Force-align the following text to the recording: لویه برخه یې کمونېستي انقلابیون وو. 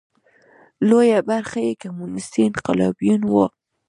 لویه 0.87 1.19
برخه 1.31 1.59
یې 1.67 1.73
کمونېستي 1.83 2.41
انقلابیون 2.49 3.21
وو. 3.31 3.45